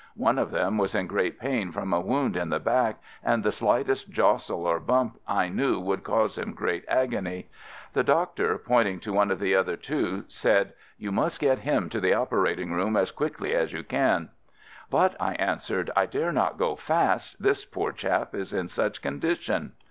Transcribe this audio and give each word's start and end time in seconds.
One 0.17 0.39
of 0.39 0.49
them 0.49 0.79
was 0.79 0.95
in 0.95 1.05
great 1.05 1.37
pain 1.39 1.71
from 1.71 1.93
a 1.93 2.01
wound 2.01 2.35
in 2.35 2.49
the 2.49 2.59
back, 2.59 2.97
and 3.23 3.43
the 3.43 3.51
slightest 3.51 4.09
jostle 4.09 4.65
or 4.65 4.79
bump 4.79 5.19
I 5.27 5.47
knew 5.47 5.79
would 5.79 6.03
cause 6.03 6.39
him 6.39 6.53
great 6.55 6.83
agony. 6.87 7.49
The 7.93 8.01
doctor, 8.03 8.57
point 8.57 8.87
ing 8.87 8.99
to 9.01 9.13
one 9.13 9.29
of 9.29 9.37
the 9.37 9.53
other 9.53 9.77
two, 9.77 10.23
said, 10.27 10.73
"You 10.97 11.11
must 11.11 11.39
get 11.39 11.59
him 11.59 11.87
to 11.89 11.99
the 12.01 12.15
operating 12.15 12.71
room 12.73 12.97
as 12.97 13.11
quickly 13.11 13.53
as 13.53 13.73
you 13.73 13.83
can." 13.83 14.29
"But," 14.89 15.15
I 15.19 15.35
answered, 15.35 15.91
"I 15.95 16.07
dare 16.07 16.31
not 16.33 16.57
go 16.57 16.75
fast, 16.75 17.39
this 17.39 17.63
poor 17.63 17.91
chap 17.91 18.33
is 18.33 18.53
in 18.53 18.69
such 18.69 19.03
condition." 19.03 19.73